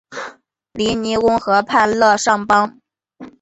[0.73, 2.79] 利尼翁河畔勒尚邦。